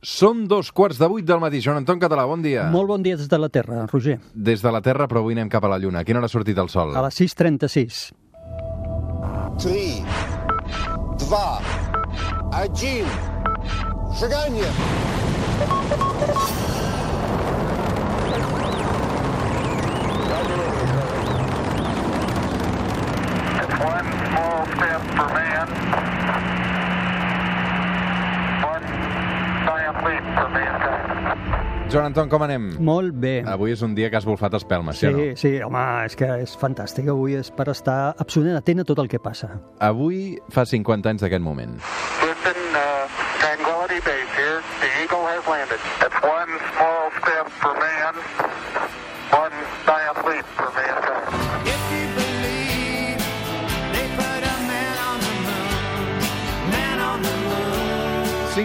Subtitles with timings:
[0.00, 1.60] Són dos quarts de vuit del matí.
[1.60, 2.70] Joan Anton Català, bon dia.
[2.72, 4.16] Molt bon dia des de la Terra, Roger.
[4.32, 6.00] Des de la Terra, però avui anem cap a la Lluna.
[6.00, 6.96] A quina hora ha sortit el Sol?
[6.96, 8.14] A les 6.36.
[9.60, 10.04] 3,
[11.28, 11.36] 2,
[12.64, 13.04] 1,
[14.16, 14.72] seganya!
[23.80, 25.68] One small step for man,
[31.90, 32.68] Joan Anton, com anem?
[32.78, 33.40] Molt bé.
[33.50, 35.36] Avui és un dia que has volfat espelmes, sí, Sí, o no?
[35.36, 37.08] sí, home, és que és fantàstic.
[37.10, 39.48] Avui és per estar absolutament atent a tot el que passa.
[39.82, 41.74] Avui fa 50 anys d'aquest moment.
[42.22, 43.10] Houston, uh,
[43.42, 44.62] Tranquility Base here.
[44.80, 45.80] The Eagle has landed.
[46.06, 46.39] It's one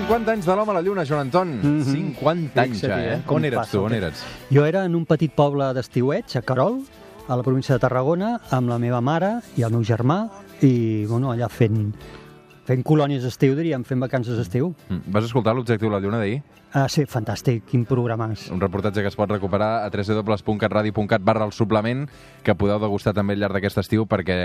[0.05, 1.53] 50 anys de l'home a la Lluna, Joan Anton.
[1.63, 1.83] Mhm.
[1.83, 3.21] 50 anys ja, eh?
[3.25, 4.21] com On eres passa tu, on eres?
[4.53, 6.83] Jo era en un petit poble d'estiueig, a Carol,
[7.27, 10.29] a la província de Tarragona, amb la meva mare i el meu germà,
[10.61, 11.91] i bueno, allà fent,
[12.65, 14.73] fent colònies d'estiu, diríem, fent vacances d'estiu.
[14.89, 15.13] Mm.
[15.13, 16.41] Vas escoltar l'objectiu la Lluna d'ahir?
[16.75, 18.49] Ah, sí, fantàstic, quin programàs.
[18.51, 22.01] Un reportatge que es pot recuperar a www.catradio.cat barra el suplement,
[22.43, 24.35] que podeu degustar també al llarg d'aquest estiu, perquè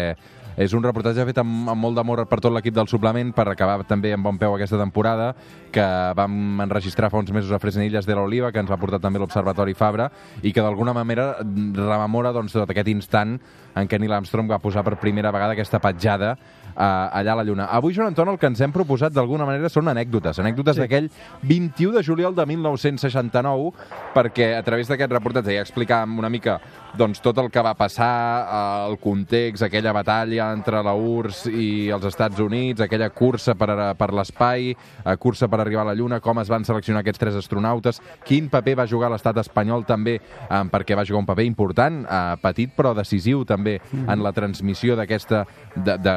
[0.55, 3.83] és un reportatge fet amb, amb molt d'amor per tot l'equip del suplement, per acabar
[3.83, 5.33] també amb bon peu aquesta temporada,
[5.75, 9.19] que vam enregistrar fa uns mesos a Fresnilles de l'Oliva, que ens va portar també
[9.19, 10.07] l'Observatori Fabra,
[10.47, 13.41] i que d'alguna manera rememora doncs, tot aquest instant
[13.75, 16.37] en què Neil Armstrong va posar per primera vegada aquesta petjada
[16.77, 17.67] allà a la Lluna.
[17.71, 20.81] Avui, Joan Anton, el que ens hem proposat d'alguna manera són anècdotes, anècdotes Sí.
[20.83, 21.11] d'aquell
[21.43, 23.73] 21 de juliol de 1969,
[24.15, 26.59] perquè a través d'aquest reportatge ja explicàvem una mica
[26.97, 28.47] doncs, tot el que va passar,
[28.87, 33.71] eh, el context, aquella batalla entre la URSS i els Estats Units, aquella cursa per,
[33.71, 34.71] a- per l'espai,
[35.05, 38.49] eh, cursa per arribar a la Lluna, com es van seleccionar aquests tres astronautes, quin
[38.49, 42.71] paper va jugar l'estat espanyol també, eh, perquè va jugar un paper important, eh, petit
[42.77, 46.11] però decisiu també en la transmissió d'aquesta de- de-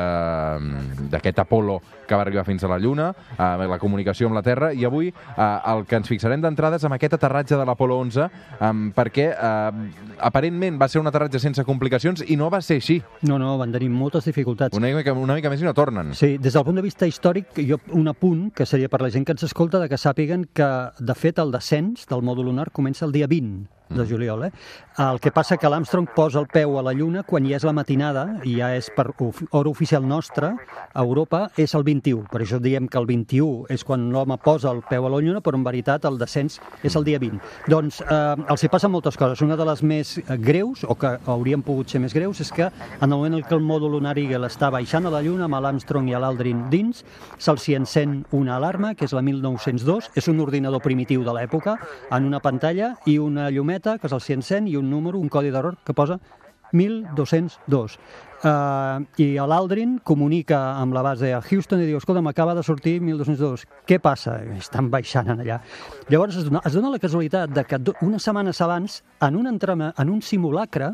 [1.12, 4.72] d'aquest Apolo que va arribar fins a la Lluna, eh, la comunicació amb la Terra,
[4.74, 8.28] i avui eh, el que ens fixarem d'entrada és amb aquest aterratge de l'Apolo 11,
[8.60, 13.00] eh, perquè eh, aparentment va ser un aterratge sense complicacions i no va ser així.
[13.28, 14.78] No, no, van tenir moltes dificultats.
[14.78, 16.14] Una mica, una mica més i no tornen.
[16.18, 19.26] Sí, des del punt de vista històric, jo un apunt que seria per la gent
[19.26, 23.08] que ens escolta de que sàpiguen que, de fet, el descens del mòdul lunar comença
[23.08, 24.46] el dia 20 de juliol.
[24.46, 24.52] Eh?
[24.98, 27.74] El que passa que l'Armstrong posa el peu a la Lluna quan ja és la
[27.74, 30.54] matinada, i ja és per hora oficial nostra,
[30.94, 32.28] a Europa, és el 21.
[32.30, 35.42] Per això diem que el 21 és quan l'home posa el peu a la Lluna,
[35.42, 37.42] però en veritat el descens és el dia 20.
[37.74, 39.42] Doncs eh, els hi passen moltes coses.
[39.42, 40.14] Una de les més
[40.46, 43.58] greus, o que haurien pogut ser més greus, és que en el moment en què
[43.58, 47.02] el mòdul lunar Eagle està baixant a la Lluna amb l'Armstrong i l'Aldrin dins,
[47.42, 51.80] se'ls hi encén una alarma, que és la 1902, és un ordinador primitiu de l'època,
[52.14, 55.52] en una pantalla i una llumeta que se'ls hi encén i un número, un codi
[55.52, 56.20] d'error que posa
[56.74, 57.98] 1202.
[58.44, 62.98] Uh, I l'Aldrin comunica amb la base a Houston i diu, escolta, m'acaba de sortir
[63.00, 63.64] 1202.
[63.88, 64.40] Què passa?
[64.58, 65.62] Estan baixant en allà.
[66.12, 69.48] Llavors es dona, es dona la casualitat de que do- unes setmanes abans, en un,
[69.48, 70.92] entrema, en un simulacre,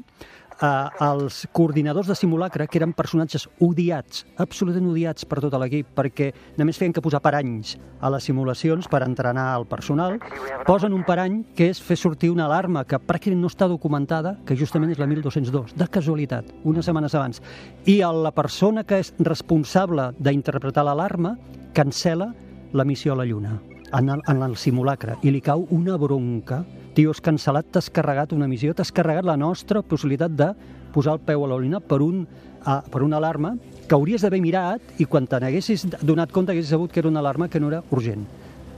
[0.62, 6.32] eh, els coordinadors de simulacre, que eren personatges odiats, absolutament odiats per tot l'equip, perquè
[6.60, 10.20] només feien que posar paranys a les simulacions per entrenar el personal,
[10.68, 14.58] posen un parany que és fer sortir una alarma que pràcticament no està documentada, que
[14.60, 17.44] justament és la 1202, de casualitat, unes setmanes abans.
[17.86, 21.36] I la persona que és responsable d'interpretar l'alarma
[21.74, 22.34] cancela
[22.74, 23.60] la missió a la Lluna
[23.94, 26.64] en el, en el simulacre i li cau una bronca.
[27.00, 30.50] Tio, has cancel·lat, t'has carregat una missió, t'has carregat la nostra possibilitat de
[30.92, 33.54] posar el peu a Lluna per, un, uh, per una alarma
[33.88, 37.22] que hauries d'haver mirat i quan te n'haguessis donat compte haguessis sabut que era una
[37.24, 38.26] alarma que no era urgent.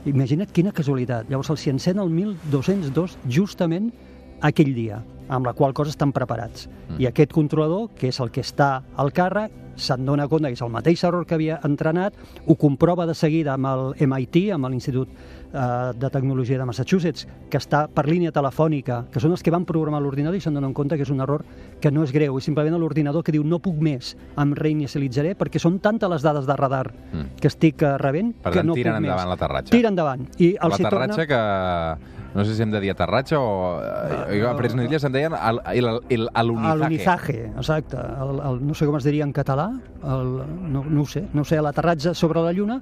[0.06, 1.32] Imagina't quina casualitat.
[1.34, 3.90] Llavors se'ls hi encén el 1202 justament
[4.46, 6.68] aquell dia, amb la qual cosa estan preparats.
[6.90, 7.02] Mm.
[7.02, 10.62] I aquest controlador, que és el que està al càrrec, se'n dona compte que és
[10.62, 12.14] el mateix error que havia entrenat,
[12.46, 17.58] ho comprova de seguida amb el MIT, amb l'Institut eh, de Tecnologia de Massachusetts, que
[17.58, 21.00] està per línia telefònica, que són els que van programar l'ordinador i se'n donen compte
[21.00, 21.46] que és un error
[21.82, 25.64] que no és greu, és simplement l'ordinador que diu no puc més, em reinicialitzaré perquè
[25.64, 27.36] són tantes les dades de radar Mm.
[27.42, 29.72] que estic eh, rebent Per que tant, no tiren puc endavant l'aterratge.
[29.74, 30.28] Tira endavant.
[30.40, 31.28] I els L'aterratge torna...
[31.28, 32.20] que...
[32.32, 33.48] No sé si hem de dir aterratge o...
[33.82, 36.78] Uh, a Fresnilles en deien el, el, el, alunizaje.
[36.82, 37.98] l'unizaje, exacte.
[37.98, 39.68] El, el, no sé com es diria en català,
[40.02, 40.32] el,
[40.74, 42.80] no, no ho sé, no ho sé, l'aterratge sobre la Lluna,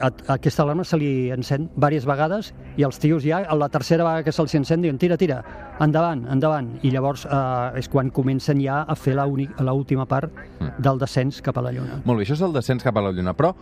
[0.00, 3.68] a, a aquesta alarma se li encén diverses vegades i els tios ja, a la
[3.72, 5.42] tercera vegada que se'ls encén, diuen tira, tira,
[5.80, 6.72] endavant, endavant.
[6.86, 10.32] I llavors eh, és quan comencen ja a fer l'última part
[10.78, 12.00] del descens cap a la Lluna.
[12.04, 13.54] Molt bé, això és el descens cap a la Lluna, però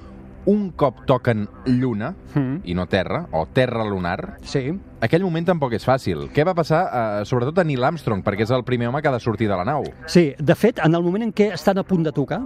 [0.47, 2.61] un cop toquen Lluna, Mm.
[2.65, 6.31] i no Terra, o Terra lunar, Sí, aquell moment tampoc és fàcil.
[6.33, 9.13] Què va passar, eh, sobretot a Neil Armstrong, perquè és el primer home que ha
[9.13, 9.85] de sortir de la nau?
[10.07, 12.41] Sí, de fet, en el moment en què estan a punt de tocar,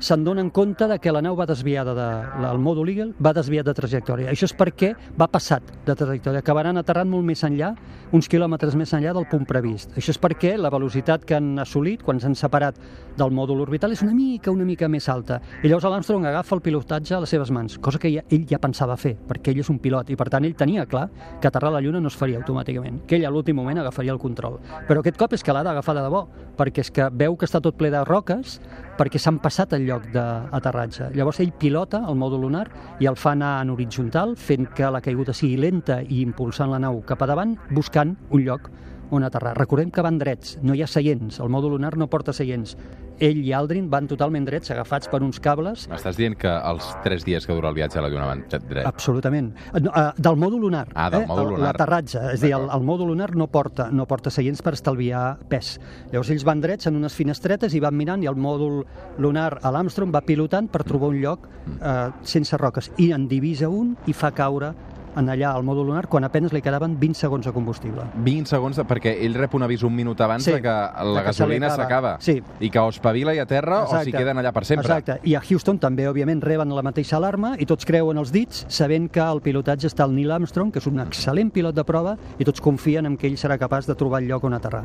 [0.00, 3.64] se'n donen compte de que la nau va desviada de, el mòdul Eagle va desviat
[3.64, 4.28] de trajectòria.
[4.32, 7.74] Això és perquè va passat de trajectòria, acabaran aterrant molt més enllà,
[8.12, 9.92] uns quilòmetres més enllà del punt previst.
[9.96, 12.74] Això és perquè la velocitat que han assolit quan s'han separat
[13.16, 15.40] del mòdul orbital és una mica, una mica més alta.
[15.62, 18.60] I llavors l'Armstrong agafa el pilotatge a les seves mans, cosa que ja, ell ja
[18.62, 21.06] pensava fer, perquè ell és un pilot i per tant ell tenia clar
[21.40, 24.12] que aterrar a la Lluna no es faria automàticament, que ell a l'últim moment agafaria
[24.14, 24.58] el control.
[24.88, 26.24] Però aquest cop és que l'ha d'agafar de debò,
[26.58, 28.58] perquè és que veu que està tot ple de roques,
[28.98, 31.10] perquè s'han passat el lloc d'aterratge.
[31.14, 32.66] Llavors ell pilota el mòdul lunar
[33.00, 36.82] i el fa anar en horitzontal, fent que la caiguda sigui lenta i impulsant la
[36.82, 38.70] nau cap a davant, buscant un lloc
[39.10, 39.56] on aterrar.
[39.58, 42.76] Recordem que van drets, no hi ha seients, el mòdul lunar no porta seients.
[43.22, 47.24] Ell i Aldrin van totalment drets, agafats per uns cables, M'estàs dient que els tres
[47.26, 48.84] dies que dura el viatge a la Lluna van dret?
[48.86, 49.52] Absolutament.
[49.80, 50.86] No, eh, Del mòdul lunar.
[50.94, 51.26] Ah, del eh?
[51.28, 51.72] mòdul lunar.
[51.72, 52.22] L'aterratge.
[52.32, 55.76] És a dir, el, el mòdul lunar no porta, no porta seients per estalviar pes.
[56.12, 58.82] Llavors ells van drets en unes finestretes i van mirant i el mòdul
[59.22, 62.90] lunar a l'Armstrong va pilotant per trobar un lloc eh, sense roques.
[62.98, 64.74] I en divisa un i fa caure
[65.16, 68.02] en allà al mòdul lunar quan apenas li quedaven 20 segons de combustible.
[68.24, 71.04] 20 segons, de, perquè ell rep un avís un minut abans Sí, de que de
[71.14, 71.82] la li gasolina acaba.
[71.82, 72.16] s'acaba.
[72.20, 72.42] Sí.
[72.60, 74.86] I que o espavila i a terra o s'hi queden allà per sempre.
[74.86, 75.20] Exacte.
[75.28, 79.08] I a Houston també, òbviament, reben la mateixa alarma i tots creuen els dits sabent
[79.10, 82.44] que el pilotatge està el Neil Armstrong, que és un excel·lent pilot de prova, i
[82.44, 84.84] tots confien en que ell serà capaç de trobar el lloc on aterrar.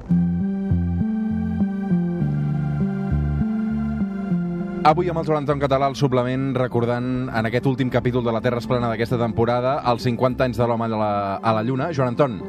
[4.89, 8.39] Avui amb el Joan Anton Català al suplement recordant en aquest últim capítol de la
[8.41, 11.91] Terra es plana d'aquesta temporada els 50 anys de l'home a, la, a la Lluna.
[11.94, 12.39] Joan Anton,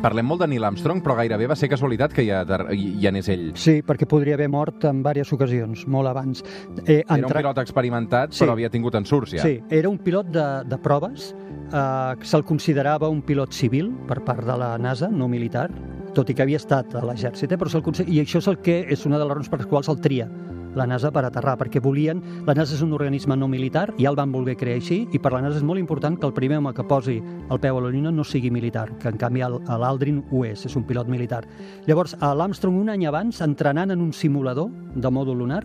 [0.00, 2.40] parlem molt de Neil Armstrong, però gairebé va ser casualitat que hi, ha,
[2.72, 3.44] hi, hi anés ell.
[3.60, 6.40] Sí, perquè podria haver mort en diverses ocasions, molt abans.
[6.86, 8.46] Eh, Era un pilot experimentat, Sí.
[8.46, 9.44] però havia tingut ensurts ja.
[9.44, 11.34] Sí, era un pilot de, de proves,
[11.68, 15.68] eh, que se'l considerava un pilot civil per part de la NASA, no militar,
[16.16, 17.68] tot i que havia estat a l'exèrcit, eh, però
[18.08, 20.30] i això és el que és una de les raons per les quals el tria
[20.76, 22.22] la NASA per aterrar, perquè volien...
[22.46, 25.32] La NASA és un organisme no militar, ja el van voler crear així, i per
[25.34, 27.92] la NASA és molt important que el primer home que posi el peu a la
[27.92, 31.44] Lluna no sigui militar, que en canvi l'Aldrin ho és, és un pilot militar.
[31.86, 35.64] Llavors, a l'Armstrong un any abans, entrenant en un simulador de mòdul lunar,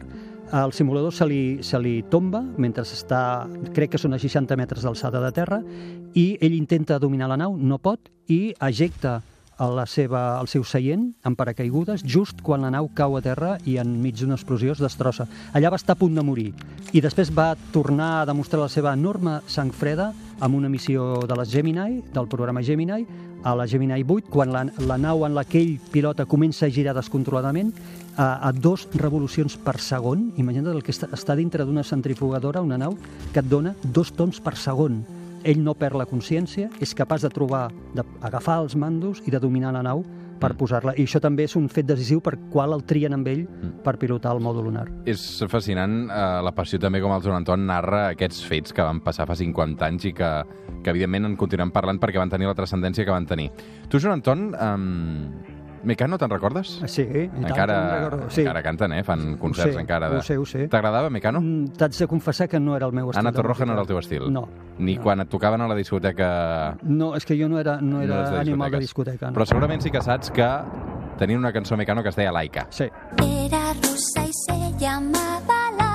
[0.54, 4.86] el simulador se li, se li tomba mentre està, crec que són a 60 metres
[4.86, 5.62] d'alçada de terra,
[6.14, 9.22] i ell intenta dominar la nau, no pot, i ejecta
[9.64, 13.56] a la seva, el seu seient amb paracaigudes just quan la nau cau a terra
[13.70, 15.28] i enmig d'una explosió es destrossa.
[15.56, 16.50] Allà va estar a punt de morir
[16.92, 20.12] i després va tornar a demostrar la seva enorme sang freda
[20.44, 23.06] amb una missió de les Gemini, del programa Gemini,
[23.44, 26.72] a la Gemini 8, quan la, la nau en la que ell pilota comença a
[26.72, 27.72] girar descontroladament
[28.18, 30.32] a, a dos revolucions per segon.
[30.40, 32.98] Imagina't el que està, està dintre d'una centrifugadora, una nau,
[33.32, 35.04] que et dona dos tons per segon.
[35.44, 39.74] Ell no perd la consciència, és capaç de trobar, d'agafar els mandos i de dominar
[39.74, 40.04] la nau
[40.40, 40.58] per Mm.
[40.58, 40.94] posar-la.
[40.98, 43.48] I això també és un fet decisiu per qual el trien amb ell
[43.84, 44.88] per pilotar el mòdul lunar.
[45.06, 49.00] És fascinant eh, la passió també com el Joan Anton narra aquests fets que van
[49.00, 50.44] passar fa 50 anys i que,
[50.84, 53.52] que evidentment en continuem parlant perquè van tenir la transcendència que van tenir.
[53.90, 55.30] Tu, Joan Anton, um,
[55.84, 56.78] Mecano, te'n recordes?
[56.88, 58.30] Sí, i tant, encara, recordo.
[58.32, 58.42] sí.
[58.42, 59.04] encara canten, eh?
[59.04, 60.10] Fan concerts sé, encara.
[60.10, 60.18] De...
[60.18, 60.68] ho sé, ho sé.
[60.72, 61.42] T'agradava Mecano?
[61.42, 63.20] Mm, T'haig de confessar que no era el meu estil.
[63.20, 64.30] Anna Torroja no era el teu estil?
[64.32, 64.48] No.
[64.80, 65.04] Ni no.
[65.04, 66.78] quan et tocaven a la discoteca...
[66.84, 69.30] No, és que jo no era, no era de animal de discoteca.
[69.30, 69.38] No.
[69.38, 70.50] Però segurament sí que saps que
[71.20, 72.68] tenien una cançó Mecano que es deia Laika.
[72.70, 72.90] Sí.
[73.22, 75.93] Era rusa y se llamaba Laika.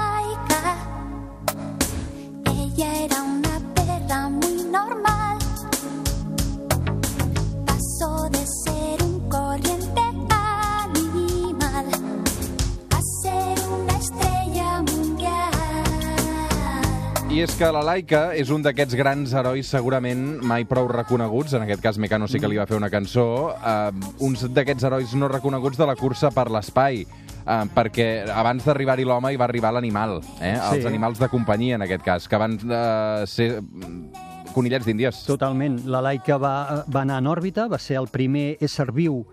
[17.38, 21.62] I és que la Laika és un d'aquests grans herois segurament mai prou reconeguts, en
[21.62, 23.92] aquest cas Mecano sí que li va fer una cançó, eh,
[24.26, 29.30] uns d'aquests herois no reconeguts de la cursa per l'espai, eh, perquè abans d'arribar-hi l'home
[29.30, 30.56] hi va arribar l'animal, eh?
[30.56, 30.86] els Sí.
[30.90, 33.62] animals de companyia en aquest cas, que van eh, ser
[34.52, 35.22] conillets d'índies.
[35.30, 35.84] Totalment.
[35.86, 39.24] La Laika va, va anar en òrbita, va ser el primer ésser viu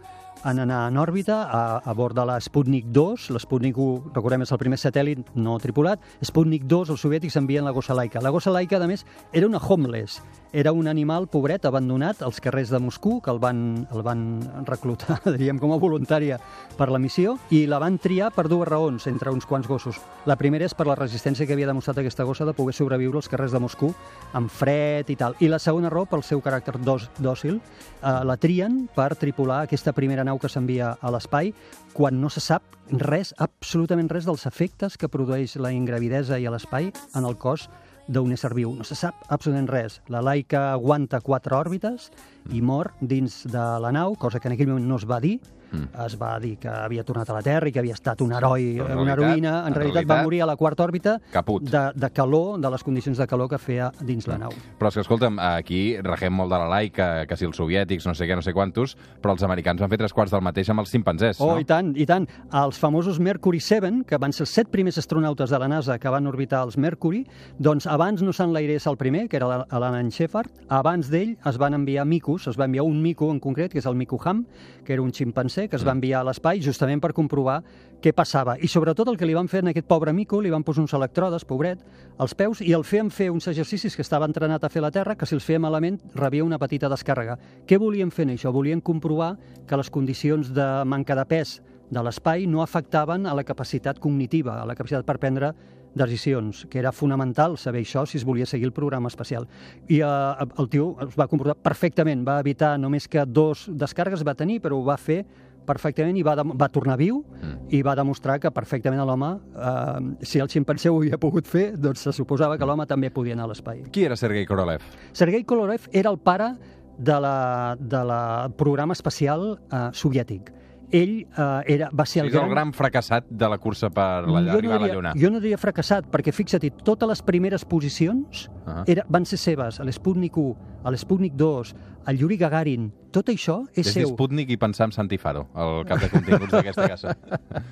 [0.46, 3.30] en anar en òrbita a, a bord de la Sputnik 2.
[3.34, 6.04] La Sputnik 1, recordem, és el primer satèl·lit no tripulat.
[6.24, 8.22] Sputnik 2, els soviètics envien la gossa laica.
[8.22, 10.22] La gossa laica, a més, era una homeless.
[10.56, 14.22] Era un animal pobret, abandonat als carrers de Moscou, que el van, el van
[14.70, 16.38] reclutar, diríem, com a voluntària
[16.78, 20.00] per la missió, i la van triar per dues raons, entre uns quants gossos.
[20.30, 23.28] La primera és per la resistència que havia demostrat aquesta gossa de poder sobreviure als
[23.32, 23.92] carrers de Moscou
[24.38, 25.36] amb fred i tal.
[25.42, 30.24] I la segona raó, pel seu caràcter dòcil, eh, la trien per tripular aquesta primera
[30.24, 31.54] nau que s'envia a l'espai
[31.94, 36.92] quan no se sap res, absolutament res dels efectes que produeix la ingravidesa i l'espai
[37.16, 37.70] en el cos
[38.08, 38.74] d'un ésser viu.
[38.76, 40.00] No se sap absolutament res.
[40.14, 42.12] La Laika aguanta quatre òrbites
[42.54, 45.40] i mor dins de la nau, cosa que en aquell moment no es va dir.
[45.72, 45.90] Mm.
[46.06, 48.80] Es va dir que havia tornat a la Terra i que havia estat un heroi,
[48.80, 49.54] en una heroïna.
[49.66, 51.64] En, en realitat, va realitat, morir a la quarta òrbita caput.
[51.64, 54.54] de, de calor, de les condicions de calor que feia dins la nau.
[54.80, 58.14] Però és que, escolta'm, aquí regem molt de la laica, que si els soviètics, no
[58.16, 60.84] sé què, no sé quantos, però els americans van fer tres quarts del mateix amb
[60.86, 61.60] els ximpanzés, Oh, no?
[61.60, 62.28] i tant, i tant.
[62.54, 66.10] Els famosos Mercury 7, que van ser els set primers astronautes de la NASA que
[66.14, 67.26] van orbitar els Mercury,
[67.58, 72.06] doncs abans no s'enlairés el primer, que era l'Alan Shepard, abans d'ell es van enviar
[72.06, 74.46] micos, es va enviar un mico en concret, que és el mico Ham,
[74.86, 77.62] que era un ximpanzé, que es va enviar a l'espai justament per comprovar
[78.04, 78.58] què passava.
[78.60, 80.94] I sobretot el que li van fer a aquest pobre mico, li van posar uns
[80.94, 81.82] electrodes, pobret,
[82.22, 85.16] als peus, i el feien fer uns exercicis que estava entrenat a fer la Terra,
[85.16, 87.40] que si els feia malament rebia una petita descàrrega.
[87.66, 88.52] Què volien fer en això?
[88.54, 89.36] Volien comprovar
[89.66, 94.60] que les condicions de manca de pes de l'espai no afectaven a la capacitat cognitiva,
[94.62, 95.54] a la capacitat per prendre
[95.96, 99.48] decisions, que era fonamental saber això si es volia seguir el programa espacial.
[99.88, 104.36] I eh, el tio es va comportar perfectament, va evitar només que dos descàrregues va
[104.36, 105.24] tenir, però ho va fer
[105.66, 107.68] perfectament i va, dem- va tornar viu Mm.
[107.76, 112.00] i va demostrar que perfectament l'home, eh, si el ximpanzé ho havia pogut fer, doncs
[112.06, 113.84] se suposava que l'home també podia anar a l'espai.
[113.92, 114.82] Qui era Sergei Korolev?
[115.12, 116.54] Sergei Kolorev era el pare
[116.98, 120.54] de la, de la programa espacial eh, soviètic.
[120.92, 124.28] Ell eh, era, va ser Sí, el és el gran fracassat de la cursa per
[124.30, 125.14] la, jo arribar a la diria, Lluna.
[125.18, 128.84] Jo no diria fracassat, perquè fixa't, totes les primeres posicions Ah.
[128.88, 133.62] era, van ser seves, a l'Sputnik 1, a l'Sputnik 2, al Yuri Gagarin, tot això
[133.74, 134.10] és És seu.
[134.12, 137.14] Sputnik i pensar en Santifaro, el cap de continguts d'aquesta casa.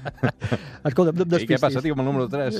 [0.89, 1.83] Escolta, no em I què passa, despistis.
[1.83, 2.59] tio, amb el número 3?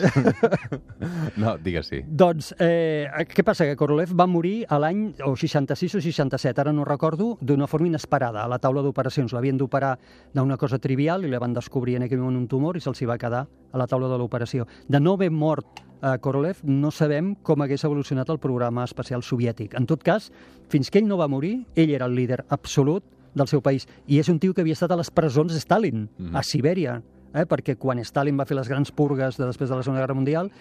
[1.42, 2.01] no, digues sí.
[2.08, 3.68] Doncs, eh, què passa?
[3.70, 7.88] Que Korolev va morir a l'any o 66 o 67, ara no recordo, d'una forma
[7.88, 8.44] inesperada.
[8.44, 9.96] A la taula d'operacions l'havien d'operar
[10.34, 13.10] d'una cosa trivial i la van descobrir en aquell moment un tumor i se'ls hi
[13.10, 14.68] va quedar a la taula de l'operació.
[14.88, 19.74] De no haver mort a Korolev, no sabem com hagués evolucionat el programa espacial soviètic.
[19.79, 20.31] En tot cas,
[20.67, 23.88] fins que ell no va morir, ell era el líder absolut del seu país.
[24.12, 26.36] I és un tio que havia estat a les presons de Stalin, Mhm.
[26.36, 27.01] a Sibèria,
[27.33, 27.45] eh?
[27.48, 30.51] perquè quan Stalin va fer les grans purgues de després de la Segona Guerra Mundial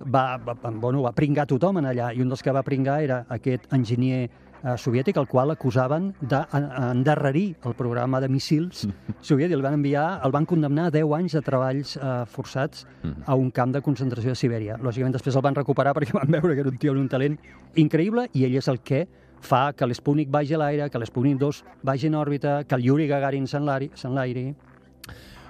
[0.00, 3.02] va, va, va- bueno, va pringar tothom en allà i un dels que va pringar
[3.02, 4.30] era aquest enginyer
[4.62, 8.86] eh, soviètic al qual acusaven d'endarrerir el programa de missils
[9.20, 9.56] soviètic.
[9.56, 12.86] El van enviar, el van condemnar a 10 anys de treballs eh, forçats
[13.26, 14.78] a un camp de concentració de Sibèria.
[14.82, 17.38] Lògicament després el van recuperar perquè van veure que era un tio amb un talent
[17.76, 19.06] increïble i ell és el que
[19.42, 23.08] fa que l'Sputnik vagi a l'aire, que l'Sputnik 2 vagi en òrbita, que el Yuri
[23.10, 24.54] Gagarin s'enlairi.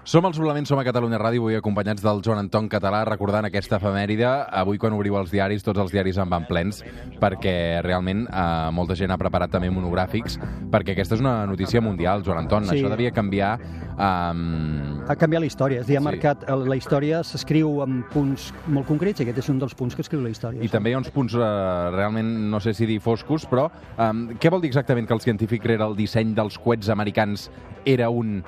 [0.04, 3.76] Som al Suplement, som a Catalunya Ràdio, avui acompanyats del Joan Anton Català, recordant aquesta
[3.78, 4.26] efemèride.
[4.50, 6.80] Avui, quan obriu els diaris, tots els diaris en van plens,
[7.22, 10.40] perquè realment eh, molta gent ha preparat també monogràfics,
[10.72, 12.66] perquè aquesta és una notícia mundial, Joan Anton.
[12.66, 12.80] Sí.
[12.80, 13.52] Això devia canviar...
[13.62, 16.04] Eh, Ha canviat la història, és dir, ha Sí.
[16.08, 19.94] marcat, el- la història s'escriu en punts molt concrets i aquest és un dels punts
[19.94, 20.62] que escriu la història.
[20.62, 24.34] I també hi ha uns punts eh, realment, no sé si dir foscos, però eh,
[24.40, 27.50] què vol dir exactament que el científic rere el disseny dels coets americans
[27.84, 28.42] era un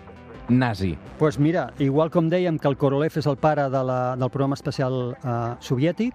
[0.49, 0.99] nazi?
[1.19, 4.59] pues mira, igual com dèiem que el Korolev és el pare de la, del programa
[4.59, 6.15] espacial eh, soviètic,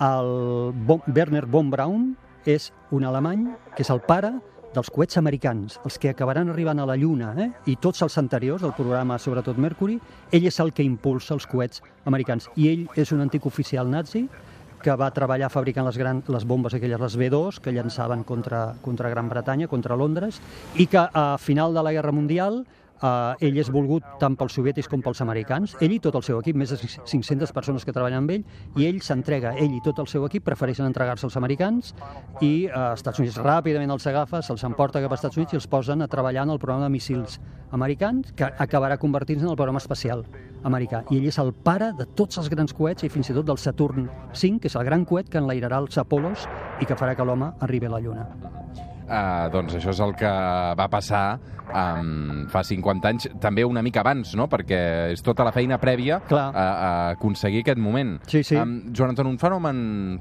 [0.00, 2.12] el bon, Werner von Braun
[2.46, 4.34] és un alemany que és el pare
[4.76, 7.48] dels coets americans, els que acabaran arribant a la Lluna, eh?
[7.72, 9.96] i tots els anteriors, el programa sobretot Mercury,
[10.36, 12.50] ell és el que impulsa els coets americans.
[12.60, 14.26] I ell és un antic oficial nazi
[14.82, 19.10] que va treballar fabricant les, gran, les bombes aquelles, les B-2, que llançaven contra, contra
[19.10, 20.42] Gran Bretanya, contra Londres,
[20.76, 22.66] i que a final de la Guerra Mundial
[22.96, 26.38] Uh, ell és volgut tant pels soviètics com pels americans, ell i tot el seu
[26.40, 28.46] equip, més de 500 persones que treballen amb ell,
[28.80, 31.92] i ell s'entrega, ell i tot el seu equip prefereixen entregar-se als americans
[32.40, 35.60] i uh, als Estats Units ràpidament els agafa, se'ls emporta cap als Estats Units i
[35.60, 37.36] els posen a treballar en el programa de missils
[37.76, 40.24] americans que acabarà convertint-se en el programa espacial
[40.64, 41.04] americà.
[41.10, 43.60] I ell és el pare de tots els grans coets i fins i tot del
[43.60, 46.48] Saturn V, que és el gran coet que enlairarà els Apolos
[46.80, 48.95] i que farà que l'home arribi a la Lluna.
[49.06, 50.32] Uh, doncs això és el que
[50.78, 51.26] va passar
[51.70, 54.46] um, fa 50 anys, també una mica abans, no?
[54.50, 54.80] perquè
[55.14, 56.46] és tota la feina prèvia Clar.
[56.50, 58.16] a, a aconseguir aquest moment.
[58.30, 58.56] Sí, sí.
[58.58, 59.78] Um, Joan Anton, un fenomen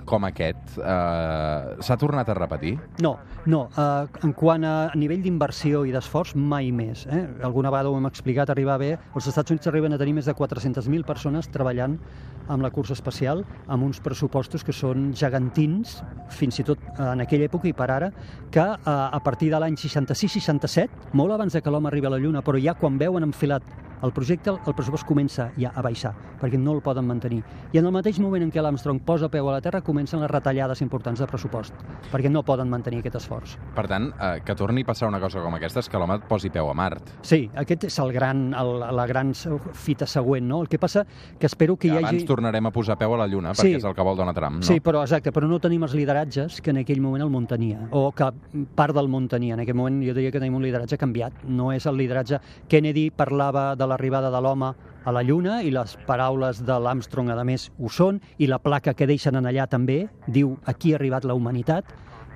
[0.07, 2.75] com aquest uh, s'ha tornat a repetir?
[3.03, 3.15] No,
[3.45, 3.65] no.
[3.75, 7.05] Uh, en quant a nivell d'inversió i d'esforç, mai més.
[7.09, 7.23] Eh?
[7.45, 8.95] Alguna vegada ho hem explicat, arribar bé.
[9.15, 11.99] Els Estats Units arriben a tenir més de 400.000 persones treballant
[12.45, 15.97] amb la cursa espacial, amb uns pressupostos que són gegantins,
[16.29, 18.11] fins i tot en aquella època i per ara,
[18.53, 22.19] que uh, a partir de l'any 66-67, molt abans de que l'home arribi a la
[22.21, 23.63] Lluna, però ja quan veuen enfilat
[24.03, 27.39] el projecte, el pressupost comença ja a baixar, perquè no el poden mantenir.
[27.73, 30.29] I en el mateix moment en què l'Armstrong posa peu a la Terra, comencen les
[30.29, 31.73] retallades importants de pressupost,
[32.11, 33.55] perquè no poden mantenir aquest esforç.
[33.73, 36.27] Per tant, eh, que torni a passar una cosa com aquesta és que l'home et
[36.29, 37.15] posi peu a Mart.
[37.25, 39.31] Sí, aquest és el gran, el, la gran
[39.73, 40.61] fita següent, no?
[40.61, 41.05] El que passa
[41.39, 42.25] que espero que Que hi abans hagi...
[42.27, 43.69] tornarem a posar peu a la Lluna, Sí.
[43.71, 44.61] perquè és el que vol Donald Trump, no?
[44.63, 47.87] Sí, però exacte, però no tenim els lideratges que en aquell moment el món tenia,
[47.91, 48.29] o que
[48.65, 49.53] part del món tenia.
[49.55, 51.43] En aquell moment jo diria que tenim un lideratge canviat.
[51.47, 52.39] No és el lideratge...
[52.67, 54.71] Kennedy parlava de l'arribada de l'home
[55.05, 58.95] a la Lluna i les paraules de l'Armstrong, a més, ho són, i la placa
[58.97, 61.93] que deixen en allà també diu aquí ha arribat la humanitat,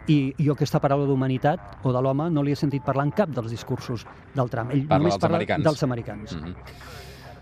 [0.09, 3.29] i jo aquesta paraula d'humanitat o de l'home no li he sentit parlar en cap
[3.33, 4.73] dels discursos del Trump.
[4.73, 5.63] Ell Parla només dels parla americans.
[5.63, 6.35] dels americans.
[6.35, 6.55] Mhm.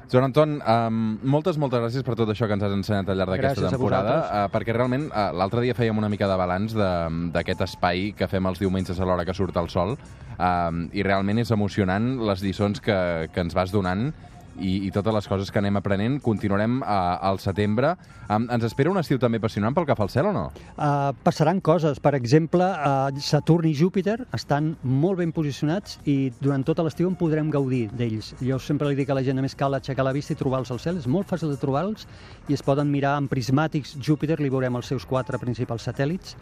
[0.08, 3.34] Joan Anton, um, moltes, moltes gràcies per tot això que ens has ensenyat al llarg
[3.36, 4.14] d'aquesta temporada,
[4.46, 8.28] uh, perquè realment uh, l'altre dia fèiem una mica de balanç de- d'aquest espai que
[8.32, 9.98] fem els diumenges a l'hora que surt el sol,
[10.40, 14.14] um, i realment és emocionant les lliçons que, que ens vas donant
[14.60, 16.18] i, i totes les coses que anem aprenent.
[16.24, 17.94] Continuarem uh, al setembre.
[18.28, 20.46] Um, ens espera un estiu també apassionant pel que fa al cel o no?
[20.76, 22.02] Uh, passaran coses.
[22.04, 27.18] Per exemple, uh, Saturn i Júpiter estan molt ben posicionats i durant tota l'estiu en
[27.20, 28.34] podrem gaudir d'ells.
[28.44, 30.84] Jo sempre li dic a la gent, només cal aixecar la vista i trobar-los al
[30.84, 31.02] cel.
[31.02, 32.08] És molt fàcil de trobar-los
[32.48, 36.38] i es poden mirar amb prismàtics Júpiter, li veurem els seus quatre principals satèl·lits.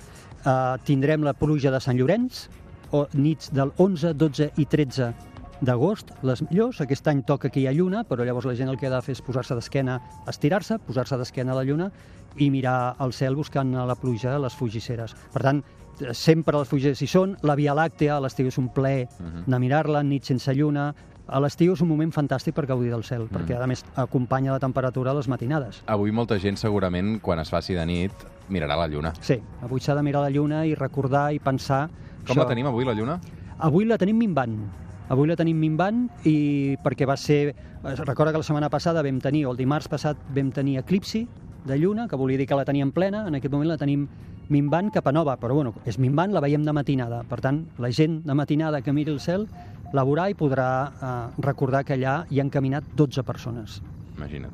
[0.45, 2.45] Uh, tindrem la pluja de Sant Llorenç,
[2.91, 6.81] o nits del 11, 12 i 13 d'agost, les millors.
[6.81, 9.01] Aquest any toca que hi ha lluna, però llavors la gent el que ha de
[9.05, 11.89] fer és posar-se d'esquena, estirar-se, posar-se d'esquena a la lluna
[12.37, 15.15] i mirar al cel buscant a la pluja les fugisseres.
[15.33, 15.63] Per tant,
[16.11, 17.35] sempre les fugisseres hi són.
[17.43, 19.07] La Via Làctea, a l'estiu és un plaer
[19.45, 20.93] anar a mirar-la, nit sense lluna.
[21.25, 24.59] A l'estiu és un moment fantàstic per gaudir del cel, perquè a més acompanya la
[24.61, 25.81] temperatura a les matinades.
[25.89, 29.15] Avui molta gent segurament, quan es faci de nit, mirarà la lluna.
[29.25, 31.87] Sí, avui s'ha de mirar la lluna i recordar i pensar...
[32.27, 33.17] Com la tenim avui, la lluna?
[33.65, 34.84] Avui la tenim minvant.
[35.09, 37.53] Avui la tenim minvant i perquè va ser...
[37.85, 41.27] Recorda que la setmana passada vam tenir, o el dimarts passat vam tenir eclipsi
[41.65, 44.07] de lluna, que volia dir que la teníem plena, en aquest moment la tenim
[44.49, 47.23] minvant cap a nova, però bueno, és minvant, la veiem de matinada.
[47.29, 49.47] Per tant, la gent de matinada que miri el cel
[49.93, 53.81] la veurà i podrà eh, recordar que allà hi han caminat 12 persones.
[54.17, 54.53] Imagina't.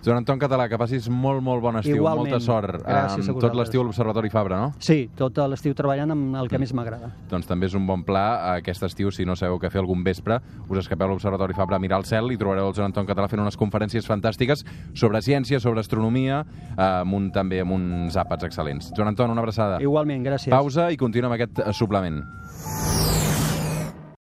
[0.00, 2.30] Joan Anton Català, que passis molt, molt bon estiu, Igualment.
[2.30, 2.80] molta sort.
[2.86, 4.72] Gràcies a tot l'estiu a l'Observatori Fabra, no?
[4.80, 7.10] Sí, tot l'estiu treballant amb el que més m'agrada.
[7.28, 10.40] Doncs també és un bon pla aquest estiu, si no sabeu què fer algun vespre,
[10.68, 13.28] us escapeu a l'Observatori Fabra a mirar el cel i trobareu el Joan Anton Català
[13.28, 18.48] fent unes conferències fantàstiques sobre ciència, sobre astronomia, eh, amb un, també amb uns àpats
[18.48, 18.94] excel·lents.
[18.96, 19.80] Joan Anton, una abraçada.
[19.80, 20.50] Igualment, gràcies.
[20.50, 22.24] Pausa i continuem aquest eh, suplement.